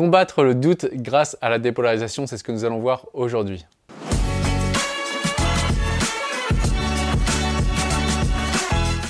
Combattre 0.00 0.44
le 0.44 0.54
doute 0.54 0.86
grâce 0.94 1.36
à 1.42 1.50
la 1.50 1.58
dépolarisation, 1.58 2.26
c'est 2.26 2.38
ce 2.38 2.42
que 2.42 2.52
nous 2.52 2.64
allons 2.64 2.78
voir 2.78 3.04
aujourd'hui. 3.12 3.66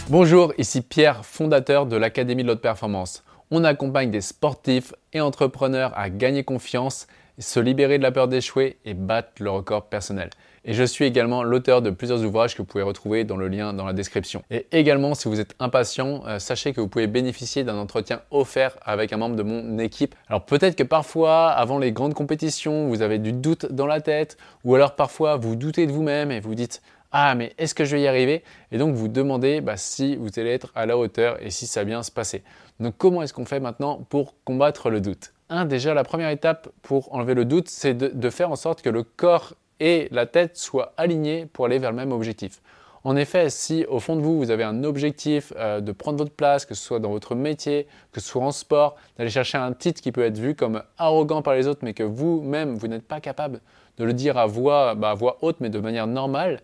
Bonjour, 0.09 0.53
ici 0.59 0.81
Pierre, 0.81 1.25
fondateur 1.25 1.87
de 1.87 1.97
l'Académie 1.97 2.43
de 2.43 2.49
l'Haute 2.49 2.61
Performance. 2.61 3.23
On 3.53 3.63
accompagne 3.63 4.11
des 4.11 4.21
sportifs 4.21 4.93
et 5.13 5.21
entrepreneurs 5.21 5.97
à 5.97 6.11
gagner 6.11 6.43
confiance, 6.43 7.07
se 7.41 7.59
libérer 7.59 7.99
de 7.99 8.03
la 8.03 8.13
peur 8.13 8.29
d'échouer 8.29 8.79
et 8.85 8.95
battre 8.95 9.31
le 9.41 9.51
record 9.51 9.87
personnel. 9.87 10.31
Et 10.65 10.75
je 10.75 10.85
suis 10.85 11.06
également 11.06 11.43
l'auteur 11.43 11.81
de 11.81 11.88
plusieurs 11.88 12.23
ouvrages 12.23 12.55
que 12.55 12.59
vous 12.59 12.67
pouvez 12.67 12.85
retrouver 12.85 13.24
dans 13.24 13.37
le 13.37 13.49
lien 13.49 13.73
dans 13.73 13.87
la 13.87 13.95
description. 13.95 14.43
Et 14.51 14.67
également, 14.73 15.15
si 15.15 15.27
vous 15.27 15.41
êtes 15.41 15.55
impatient, 15.59 16.23
euh, 16.27 16.38
sachez 16.38 16.74
que 16.74 16.83
vous 16.83 16.88
pouvez 16.88 17.06
bénéficier 17.06 17.65
d'un 17.65 17.79
entretien 17.79 18.20
offert 18.30 18.77
avec 18.83 19.12
un 19.15 19.16
membre 19.16 19.37
de 19.37 19.42
mon 19.42 19.79
équipe. 19.79 20.15
Alors 20.29 20.45
peut-être 20.45 20.77
que 20.77 20.83
parfois, 20.83 21.48
avant 21.48 21.79
les 21.79 21.92
grandes 21.92 22.15
compétitions, 22.15 22.88
vous 22.88 23.00
avez 23.00 23.19
du 23.19 23.33
doute 23.33 23.72
dans 23.72 23.86
la 23.86 24.02
tête, 24.02 24.36
ou 24.64 24.75
alors 24.75 24.97
parfois 24.97 25.36
vous 25.36 25.56
doutez 25.56 25.86
de 25.86 25.92
vous-même 25.92 26.30
et 26.30 26.41
vous 26.41 26.55
dites 26.55 26.83
ah 27.12 27.34
mais 27.34 27.55
est-ce 27.59 27.75
que 27.75 27.84
je 27.84 27.97
vais 27.97 28.02
y 28.02 28.06
arriver? 28.06 28.45
Et 28.70 28.78
donc 28.78 28.95
vous 28.95 29.09
demandez 29.09 29.61
bah, 29.61 29.77
si 29.77 30.14
vous 30.14 30.28
allez 30.36 30.50
être 30.50 30.70
à 30.75 30.86
la 30.86 30.97
hauteur 30.97 31.42
et 31.42 31.50
si 31.50 31.66
ça 31.66 31.80
va 31.80 31.84
bien 31.84 32.02
se 32.02 32.11
passer. 32.11 32.42
Donc 32.78 32.95
comment 32.98 33.22
est-ce 33.22 33.33
qu'on 33.33 33.47
fait 33.47 33.61
maintenant 33.61 34.06
pour 34.09 34.34
combattre 34.45 34.91
le 34.91 35.00
doute? 35.00 35.33
Déjà, 35.66 35.95
la 35.95 36.04
première 36.04 36.30
étape 36.30 36.68
pour 36.82 37.12
enlever 37.14 37.34
le 37.34 37.45
doute, 37.45 37.68
c'est 37.68 37.95
de, 37.95 38.30
faire 38.30 38.50
en 38.50 38.56
sorte 38.56 38.82
que 38.82 38.91
le 38.91 39.02
corps 39.02 39.54
et 39.80 40.08
la 40.10 40.27
tête 40.27 40.56
soient 40.56 40.92
alignés 40.96 41.46
pour 41.46 41.64
aller 41.64 41.78
vers 41.78 41.91
le 41.91 41.96
même 41.96 42.12
objectif. 42.12 42.60
En 43.02 43.16
effet, 43.16 43.48
si 43.48 43.86
au 43.86 43.98
fond 43.98 44.14
de 44.14 44.20
vous, 44.20 44.36
vous 44.36 44.50
avez 44.50 44.62
un 44.62 44.84
objectif 44.84 45.55
euh, 45.56 45.80
de 45.80 45.91
prendre 45.91 46.18
votre 46.18 46.34
place, 46.34 46.66
que 46.66 46.74
ce 46.74 46.84
soit 46.84 46.98
dans 46.98 47.08
votre 47.10 47.34
métier, 47.34 47.86
que 48.12 48.20
ce 48.20 48.28
soit 48.28 48.42
en 48.42 48.52
sport, 48.52 48.94
d'aller 49.16 49.30
chercher 49.30 49.56
un 49.56 49.72
titre 49.72 50.02
qui 50.02 50.12
peut 50.12 50.22
être 50.22 50.38
vu 50.38 50.55
comme 50.55 50.82
arrogant 50.98 51.41
par 51.41 51.55
les 51.55 51.66
autres, 51.66 51.80
mais 51.82 51.94
que 51.94 52.02
vous-même, 52.02 52.74
vous, 52.74 52.88
n'êtes 52.88 53.08
pas 53.08 53.20
capable 53.20 53.60
de 53.96 54.05
le 54.05 54.12
dire 54.12 54.36
à 54.36 54.46
voix, 54.46 54.94
bah, 54.94 55.10
à 55.10 55.14
voix 55.14 55.38
haute, 55.41 55.56
mais 55.60 55.70
de 55.70 55.78
manière 55.78 56.06
normale, 56.06 56.60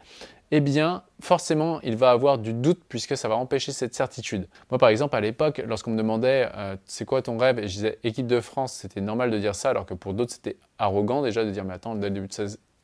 eh 0.52 0.61
bien, 0.61 1.02
forcément, 1.20 1.80
il 1.83 1.97
va 1.97 2.11
avoir 2.11 2.39
du 2.39 2.52
doute 2.52 2.80
puisque 2.89 3.16
ça 3.16 3.28
va 3.28 3.36
empêcher 3.36 3.72
cette 3.72 3.94
certitude. 3.94 4.48
Moi, 4.70 4.78
par 4.78 4.91
exemple, 4.91 5.16
à 5.16 5.20
l'époque, 5.20 5.61
lorsqu'on 5.66 5.91
me 5.91 5.98
demandait 5.98 6.48
euh, 6.55 6.77
c'est 6.84 7.05
quoi 7.05 7.20
ton 7.22 7.36
rêve? 7.36 7.58
et 7.58 7.69
je 7.69 7.75
disais 7.75 7.98
équipe 8.05 8.27
de 8.27 8.41
France, 8.41 8.74
c'était 8.74 9.00
normal 9.00 9.30
de 9.30 9.39
dire 9.39 9.55
ça, 9.55 9.70
alors 9.70 9.86
que 9.86 9.94
pour 9.94 10.14
d'autres, 10.14 10.33
c'était 10.33 10.56
arrogant 10.78 11.22
déjà 11.22 11.44
de 11.44 11.50
dire 11.50 11.64
mais 11.64 11.74
attends, 11.74 11.97
dès 11.97 12.08
le 12.08 12.14
début 12.14 12.28
de 12.28 12.33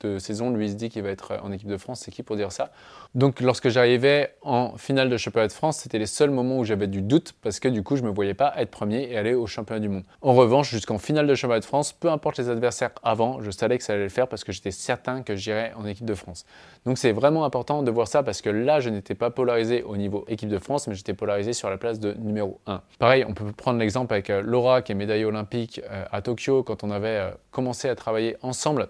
de 0.06 0.18
saison, 0.18 0.50
lui 0.50 0.70
se 0.70 0.74
dit 0.74 0.88
qu'il 0.88 1.02
va 1.02 1.10
être 1.10 1.38
en 1.42 1.52
équipe 1.52 1.68
de 1.68 1.76
France. 1.76 2.00
C'est 2.04 2.10
qui 2.10 2.22
pour 2.22 2.36
dire 2.36 2.52
ça? 2.52 2.70
Donc, 3.14 3.40
lorsque 3.40 3.68
j'arrivais 3.68 4.34
en 4.42 4.76
finale 4.76 5.10
de 5.10 5.16
championnat 5.16 5.48
de 5.48 5.52
France, 5.52 5.78
c'était 5.78 5.98
les 5.98 6.06
seuls 6.06 6.30
moments 6.30 6.58
où 6.58 6.64
j'avais 6.64 6.86
du 6.86 7.02
doute 7.02 7.34
parce 7.42 7.60
que 7.60 7.68
du 7.68 7.82
coup, 7.82 7.96
je 7.96 8.02
ne 8.02 8.08
me 8.08 8.14
voyais 8.14 8.34
pas 8.34 8.52
être 8.56 8.70
premier 8.70 9.10
et 9.10 9.18
aller 9.18 9.34
au 9.34 9.46
championnat 9.46 9.80
du 9.80 9.88
monde. 9.88 10.04
En 10.22 10.34
revanche, 10.34 10.70
jusqu'en 10.70 10.98
finale 10.98 11.26
de 11.26 11.34
championnat 11.34 11.60
de 11.60 11.64
France, 11.64 11.92
peu 11.92 12.10
importe 12.10 12.38
les 12.38 12.48
adversaires 12.48 12.90
avant, 13.02 13.40
je 13.40 13.50
savais 13.50 13.78
que 13.78 13.84
ça 13.84 13.92
allait 13.92 14.04
le 14.04 14.08
faire 14.08 14.28
parce 14.28 14.44
que 14.44 14.52
j'étais 14.52 14.70
certain 14.70 15.22
que 15.22 15.36
j'irais 15.36 15.72
en 15.76 15.86
équipe 15.86 16.06
de 16.06 16.14
France. 16.14 16.46
Donc, 16.86 16.98
c'est 16.98 17.12
vraiment 17.12 17.44
important 17.44 17.82
de 17.82 17.90
voir 17.90 18.08
ça 18.08 18.22
parce 18.22 18.40
que 18.40 18.50
là, 18.50 18.80
je 18.80 18.90
n'étais 18.90 19.14
pas 19.14 19.30
polarisé 19.30 19.82
au 19.82 19.96
niveau 19.96 20.24
équipe 20.28 20.48
de 20.48 20.58
France, 20.58 20.88
mais 20.88 20.94
j'étais 20.94 21.14
polarisé 21.14 21.52
sur 21.52 21.70
la 21.70 21.78
place 21.78 22.00
de 22.00 22.14
numéro 22.14 22.60
1. 22.66 22.80
Pareil, 22.98 23.24
on 23.28 23.34
peut 23.34 23.52
prendre 23.52 23.78
l'exemple 23.78 24.12
avec 24.12 24.30
euh, 24.30 24.42
Laura 24.42 24.82
qui 24.82 24.92
est 24.92 24.94
médaillée 24.94 25.24
olympique 25.24 25.80
euh, 25.90 26.04
à 26.10 26.22
Tokyo 26.22 26.62
quand 26.62 26.84
on 26.84 26.90
avait 26.90 27.08
euh, 27.08 27.30
commencé 27.50 27.88
à 27.88 27.94
travailler 27.94 28.36
ensemble 28.42 28.88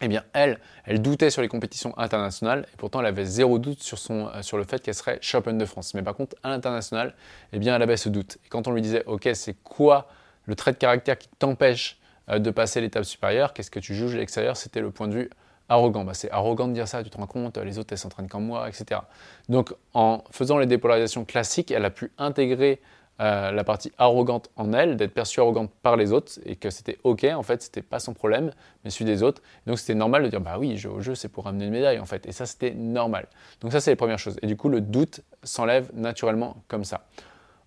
eh 0.00 0.08
bien, 0.08 0.24
elle, 0.32 0.58
elle 0.84 1.02
doutait 1.02 1.30
sur 1.30 1.42
les 1.42 1.48
compétitions 1.48 1.96
internationales 1.98 2.66
et 2.72 2.76
pourtant 2.76 3.00
elle 3.00 3.06
avait 3.06 3.24
zéro 3.24 3.58
doute 3.58 3.82
sur, 3.82 3.98
son, 3.98 4.28
euh, 4.28 4.42
sur 4.42 4.56
le 4.56 4.64
fait 4.64 4.82
qu'elle 4.82 4.94
serait 4.94 5.18
championne 5.20 5.58
de 5.58 5.64
France. 5.64 5.94
Mais 5.94 6.02
par 6.02 6.14
contre, 6.14 6.36
à 6.42 6.48
l'international, 6.48 7.14
eh 7.52 7.58
bien, 7.58 7.76
elle 7.76 7.82
avait 7.82 7.96
ce 7.96 8.08
doute. 8.08 8.38
Et 8.44 8.48
quand 8.48 8.66
on 8.66 8.72
lui 8.72 8.82
disait, 8.82 9.04
OK, 9.06 9.28
c'est 9.34 9.54
quoi 9.62 10.08
le 10.46 10.54
trait 10.54 10.72
de 10.72 10.78
caractère 10.78 11.18
qui 11.18 11.28
t'empêche 11.38 11.98
euh, 12.30 12.38
de 12.38 12.50
passer 12.50 12.80
l'étape 12.80 13.04
supérieure 13.04 13.52
Qu'est-ce 13.52 13.70
que 13.70 13.80
tu 13.80 13.94
juges 13.94 14.14
à 14.14 14.18
l'extérieur 14.18 14.56
C'était 14.56 14.80
le 14.80 14.90
point 14.90 15.08
de 15.08 15.14
vue 15.14 15.30
arrogant. 15.68 16.04
Bah, 16.04 16.14
c'est 16.14 16.30
arrogant 16.30 16.68
de 16.68 16.72
dire 16.72 16.88
ça, 16.88 17.02
tu 17.02 17.10
te 17.10 17.16
rends 17.16 17.26
compte, 17.26 17.58
les 17.58 17.78
autres, 17.78 17.92
elles 17.92 17.98
s'entraînent 17.98 18.28
comme 18.28 18.44
moi, 18.44 18.68
etc. 18.68 19.00
Donc, 19.48 19.72
en 19.94 20.24
faisant 20.30 20.58
les 20.58 20.66
dépolarisations 20.66 21.24
classiques, 21.24 21.70
elle 21.70 21.84
a 21.84 21.90
pu 21.90 22.10
intégrer 22.18 22.80
euh, 23.20 23.52
la 23.52 23.64
partie 23.64 23.92
arrogante 23.98 24.50
en 24.56 24.72
elle, 24.72 24.96
d'être 24.96 25.12
perçue 25.12 25.40
arrogante 25.40 25.70
par 25.82 25.96
les 25.96 26.12
autres 26.12 26.32
et 26.46 26.56
que 26.56 26.70
c'était 26.70 26.98
ok, 27.04 27.24
en 27.34 27.42
fait, 27.42 27.62
c'était 27.62 27.82
pas 27.82 27.98
son 28.00 28.14
problème, 28.14 28.50
mais 28.82 28.90
celui 28.90 29.04
des 29.04 29.22
autres. 29.22 29.42
donc 29.66 29.78
c'était 29.78 29.94
normal 29.94 30.22
de 30.22 30.28
dire 30.28 30.40
bah 30.40 30.56
oui, 30.58 30.82
au 30.86 31.00
jeu, 31.00 31.14
c'est 31.14 31.28
pour 31.28 31.44
ramener 31.44 31.66
une 31.66 31.72
médaille 31.72 31.98
en 31.98 32.06
fait. 32.06 32.26
Et 32.26 32.32
ça, 32.32 32.46
c'était 32.46 32.72
normal. 32.72 33.26
Donc 33.60 33.72
ça, 33.72 33.80
c'est 33.80 33.90
les 33.90 33.96
premières 33.96 34.18
choses. 34.18 34.38
Et 34.40 34.46
du 34.46 34.56
coup, 34.56 34.70
le 34.70 34.80
doute 34.80 35.20
s'enlève 35.42 35.90
naturellement 35.92 36.56
comme 36.66 36.84
ça. 36.84 37.02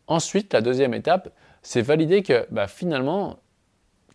Ensuite, 0.08 0.54
la 0.54 0.62
deuxième 0.62 0.94
étape, 0.96 1.30
c'est 1.62 1.82
valider 1.82 2.24
que 2.24 2.48
bah, 2.50 2.68
finalement, 2.68 3.38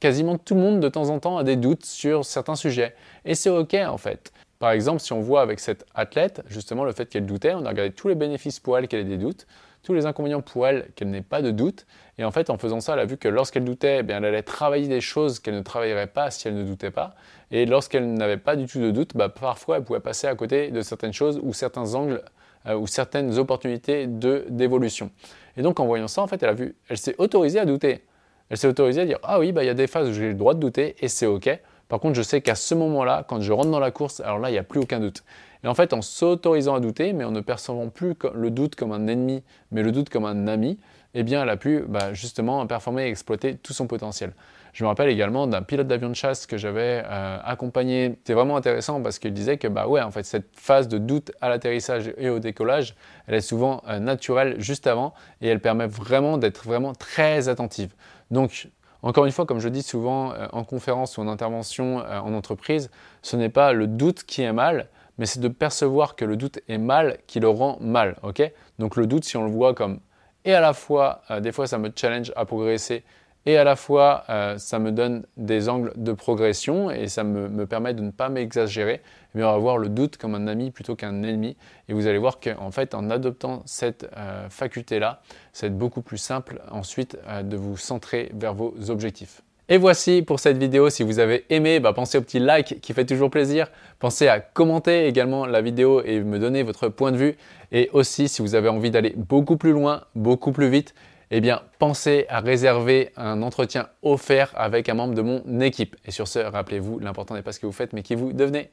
quasiment 0.00 0.38
tout 0.38 0.54
le 0.54 0.60
monde 0.60 0.80
de 0.80 0.88
temps 0.88 1.08
en 1.08 1.20
temps 1.20 1.38
a 1.38 1.44
des 1.44 1.56
doutes 1.56 1.84
sur 1.84 2.24
certains 2.24 2.56
sujets. 2.56 2.94
Et 3.24 3.34
c'est 3.34 3.50
ok 3.50 3.74
en 3.74 3.98
fait. 3.98 4.32
Par 4.58 4.72
exemple, 4.72 5.00
si 5.00 5.12
on 5.12 5.20
voit 5.20 5.42
avec 5.42 5.60
cette 5.60 5.86
athlète, 5.94 6.42
justement, 6.48 6.84
le 6.84 6.92
fait 6.92 7.08
qu'elle 7.08 7.26
doutait, 7.26 7.54
on 7.54 7.64
a 7.64 7.68
regardé 7.68 7.92
tous 7.92 8.08
les 8.08 8.14
bénéfices 8.14 8.58
pour 8.58 8.76
elle 8.76 8.88
qu'elle 8.88 9.00
ait 9.00 9.04
des 9.04 9.18
doutes 9.18 9.46
tous 9.82 9.94
les 9.94 10.06
inconvénients 10.06 10.42
pour 10.42 10.66
elle 10.66 10.90
qu'elle 10.94 11.10
n'ait 11.10 11.22
pas 11.22 11.42
de 11.42 11.50
doute. 11.50 11.86
Et 12.18 12.24
en 12.24 12.30
fait, 12.30 12.50
en 12.50 12.58
faisant 12.58 12.80
ça, 12.80 12.94
elle 12.94 12.98
a 13.00 13.04
vu 13.04 13.16
que 13.16 13.28
lorsqu'elle 13.28 13.64
doutait, 13.64 13.98
eh 14.00 14.02
bien, 14.02 14.18
elle 14.18 14.26
allait 14.26 14.42
travailler 14.42 14.88
des 14.88 15.00
choses 15.00 15.38
qu'elle 15.38 15.54
ne 15.54 15.62
travaillerait 15.62 16.08
pas 16.08 16.30
si 16.30 16.48
elle 16.48 16.56
ne 16.56 16.64
doutait 16.64 16.90
pas. 16.90 17.14
Et 17.50 17.64
lorsqu'elle 17.64 18.12
n'avait 18.12 18.36
pas 18.36 18.56
du 18.56 18.66
tout 18.66 18.80
de 18.80 18.90
doute, 18.90 19.12
bah, 19.14 19.28
parfois 19.28 19.78
elle 19.78 19.84
pouvait 19.84 20.00
passer 20.00 20.26
à 20.26 20.34
côté 20.34 20.70
de 20.70 20.82
certaines 20.82 21.12
choses 21.12 21.40
ou 21.42 21.52
certains 21.52 21.94
angles 21.94 22.22
euh, 22.66 22.76
ou 22.76 22.86
certaines 22.86 23.38
opportunités 23.38 24.06
d'évolution. 24.06 25.10
Et 25.56 25.62
donc 25.62 25.80
en 25.80 25.86
voyant 25.86 26.08
ça, 26.08 26.22
en 26.22 26.26
fait, 26.26 26.42
elle 26.42 26.50
a 26.50 26.54
vu, 26.54 26.76
elle 26.88 26.98
s'est 26.98 27.14
autorisée 27.18 27.58
à 27.58 27.64
douter. 27.64 28.04
Elle 28.50 28.56
s'est 28.56 28.68
autorisée 28.68 29.02
à 29.02 29.06
dire 29.06 29.18
ah 29.22 29.38
oui, 29.38 29.52
bah, 29.52 29.62
il 29.62 29.66
y 29.66 29.70
a 29.70 29.74
des 29.74 29.86
phases 29.86 30.08
où 30.08 30.12
j'ai 30.12 30.28
le 30.28 30.34
droit 30.34 30.54
de 30.54 30.60
douter 30.60 30.96
et 31.00 31.08
c'est 31.08 31.26
ok. 31.26 31.48
Par 31.88 32.00
contre, 32.00 32.14
je 32.14 32.22
sais 32.22 32.40
qu'à 32.40 32.54
ce 32.54 32.74
moment-là, 32.74 33.24
quand 33.28 33.40
je 33.40 33.52
rentre 33.52 33.70
dans 33.70 33.80
la 33.80 33.90
course, 33.90 34.20
alors 34.20 34.38
là, 34.38 34.50
il 34.50 34.52
n'y 34.52 34.58
a 34.58 34.62
plus 34.62 34.80
aucun 34.80 35.00
doute. 35.00 35.24
Et 35.64 35.68
en 35.68 35.74
fait, 35.74 35.92
en 35.92 36.02
s'autorisant 36.02 36.74
à 36.74 36.80
douter, 36.80 37.12
mais 37.12 37.24
en 37.24 37.30
ne 37.30 37.40
percevant 37.40 37.88
plus 37.88 38.14
le 38.34 38.50
doute 38.50 38.74
comme 38.76 38.92
un 38.92 39.06
ennemi, 39.06 39.42
mais 39.72 39.82
le 39.82 39.90
doute 39.90 40.08
comme 40.08 40.24
un 40.24 40.46
ami, 40.46 40.78
eh 41.14 41.22
bien, 41.22 41.42
elle 41.42 41.48
a 41.48 41.56
pu 41.56 41.84
bah, 41.88 42.12
justement 42.12 42.66
performer 42.66 43.06
et 43.06 43.08
exploiter 43.08 43.56
tout 43.56 43.72
son 43.72 43.86
potentiel. 43.86 44.32
Je 44.72 44.84
me 44.84 44.88
rappelle 44.88 45.08
également 45.08 45.46
d'un 45.46 45.62
pilote 45.62 45.88
d'avion 45.88 46.08
de 46.10 46.14
chasse 46.14 46.46
que 46.46 46.56
j'avais 46.56 47.02
euh, 47.04 47.38
accompagné. 47.42 48.14
C'était 48.18 48.34
vraiment 48.34 48.56
intéressant 48.56 49.02
parce 49.02 49.18
qu'il 49.18 49.32
disait 49.32 49.56
que 49.56 49.66
bah 49.66 49.88
ouais, 49.88 50.00
en 50.02 50.10
fait, 50.10 50.24
cette 50.24 50.50
phase 50.54 50.86
de 50.86 50.98
doute 50.98 51.32
à 51.40 51.48
l'atterrissage 51.48 52.12
et 52.16 52.28
au 52.28 52.38
décollage, 52.38 52.94
elle 53.26 53.34
est 53.34 53.40
souvent 53.40 53.82
euh, 53.88 53.98
naturelle 53.98 54.60
juste 54.60 54.86
avant 54.86 55.14
et 55.40 55.48
elle 55.48 55.60
permet 55.60 55.86
vraiment 55.86 56.38
d'être 56.38 56.64
vraiment 56.64 56.92
très 56.92 57.48
attentive. 57.48 57.94
Donc, 58.30 58.68
encore 59.02 59.26
une 59.26 59.32
fois, 59.32 59.46
comme 59.46 59.60
je 59.60 59.68
dis 59.68 59.82
souvent 59.82 60.32
euh, 60.32 60.46
en 60.52 60.64
conférence 60.64 61.16
ou 61.16 61.22
en 61.22 61.28
intervention 61.28 61.98
en 61.98 62.34
entreprise, 62.34 62.90
ce 63.22 63.36
n'est 63.36 63.48
pas 63.48 63.72
le 63.72 63.86
doute 63.86 64.24
qui 64.24 64.42
est 64.42 64.52
mal, 64.52 64.88
mais 65.18 65.26
c'est 65.26 65.40
de 65.40 65.48
percevoir 65.48 66.16
que 66.16 66.24
le 66.24 66.36
doute 66.36 66.60
est 66.68 66.78
mal 66.78 67.18
qui 67.26 67.40
le 67.40 67.48
rend 67.48 67.78
mal. 67.80 68.16
ok? 68.22 68.42
Donc 68.78 68.96
le 68.96 69.06
doute, 69.06 69.24
si 69.24 69.36
on 69.36 69.44
le 69.44 69.50
voit 69.50 69.74
comme 69.74 70.00
et 70.44 70.54
à 70.54 70.60
la 70.60 70.72
fois, 70.72 71.22
euh, 71.30 71.40
des 71.40 71.52
fois 71.52 71.66
ça 71.66 71.78
me 71.78 71.90
challenge 71.94 72.32
à 72.36 72.44
progresser, 72.44 73.04
et 73.46 73.56
à 73.56 73.64
la 73.64 73.76
fois 73.76 74.24
euh, 74.28 74.58
ça 74.58 74.78
me 74.78 74.92
donne 74.92 75.24
des 75.36 75.68
angles 75.68 75.92
de 75.96 76.12
progression 76.12 76.90
et 76.90 77.08
ça 77.08 77.24
me, 77.24 77.66
permet 77.66 77.94
de 77.94 78.02
ne 78.02 78.10
pas 78.10 78.28
m'exagérer, 78.28 79.00
mais 79.34 79.42
on 79.42 79.52
va 79.52 79.58
voir 79.58 79.78
le 79.78 79.88
doute 79.88 80.16
comme 80.16 80.34
un 80.34 80.46
ami 80.46 80.70
plutôt 80.70 80.96
qu'un 80.96 81.22
ennemi. 81.22 81.56
Et 81.88 81.92
vous 81.92 82.06
allez 82.06 82.18
voir 82.18 82.40
qu'en 82.40 82.70
fait, 82.70 82.94
en 82.94 83.10
adoptant 83.10 83.62
cette 83.66 84.08
euh, 84.16 84.48
faculté-là, 84.50 85.22
être 85.62 85.76
beaucoup 85.76 86.02
plus 86.02 86.18
simple 86.18 86.60
ensuite 86.70 87.18
de 87.42 87.56
vous 87.56 87.76
centrer 87.76 88.30
vers 88.32 88.54
vos 88.54 88.74
objectifs. 88.90 89.42
Et 89.70 89.76
voici 89.76 90.22
pour 90.22 90.40
cette 90.40 90.56
vidéo. 90.56 90.88
Si 90.88 91.02
vous 91.02 91.18
avez 91.18 91.44
aimé, 91.50 91.78
bah, 91.78 91.92
pensez 91.92 92.16
au 92.16 92.22
petit 92.22 92.38
like 92.38 92.80
qui 92.80 92.94
fait 92.94 93.04
toujours 93.04 93.28
plaisir. 93.28 93.70
Pensez 93.98 94.26
à 94.26 94.40
commenter 94.40 95.06
également 95.06 95.44
la 95.44 95.60
vidéo 95.60 96.02
et 96.02 96.20
me 96.20 96.38
donner 96.38 96.62
votre 96.62 96.88
point 96.88 97.12
de 97.12 97.18
vue. 97.18 97.36
Et 97.70 97.90
aussi, 97.92 98.28
si 98.28 98.40
vous 98.40 98.54
avez 98.54 98.70
envie 98.70 98.90
d'aller 98.90 99.12
beaucoup 99.14 99.58
plus 99.58 99.72
loin, 99.72 100.04
beaucoup 100.14 100.52
plus 100.52 100.70
vite, 100.70 100.94
eh 101.30 101.40
bien, 101.40 101.62
pensez 101.78 102.26
à 102.28 102.40
réserver 102.40 103.12
un 103.16 103.42
entretien 103.42 103.88
offert 104.02 104.52
avec 104.54 104.88
un 104.88 104.94
membre 104.94 105.14
de 105.14 105.22
mon 105.22 105.60
équipe. 105.60 105.96
Et 106.04 106.10
sur 106.10 106.28
ce, 106.28 106.38
rappelez-vous, 106.38 106.98
l'important 106.98 107.34
n'est 107.34 107.42
pas 107.42 107.52
ce 107.52 107.60
que 107.60 107.66
vous 107.66 107.72
faites, 107.72 107.92
mais 107.92 108.02
qui 108.02 108.14
vous 108.14 108.32
devenez. 108.32 108.70